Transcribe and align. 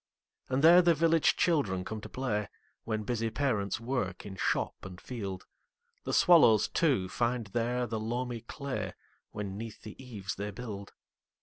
And 0.49 0.63
there 0.63 0.81
the 0.81 0.95
village 0.95 1.35
children 1.35 1.85
come 1.85 2.01
to 2.01 2.09
play, 2.09 2.49
When 2.85 3.03
busy 3.03 3.29
parents 3.29 3.79
work 3.79 4.25
in 4.25 4.35
shop 4.35 4.73
and 4.81 4.99
field. 4.99 5.45
The 6.05 6.11
swallows, 6.11 6.67
too, 6.67 7.07
find 7.07 7.45
there 7.53 7.85
the 7.85 7.99
loamy 7.99 8.41
clayWhen 8.41 8.95
'neath 9.53 9.83
the 9.83 10.03
eaves 10.03 10.33
they 10.33 10.49
build. 10.49 10.93